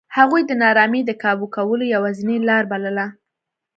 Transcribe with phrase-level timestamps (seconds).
[0.17, 3.07] هغوی د نارامۍ د کابو کولو یوازینۍ لار بلله.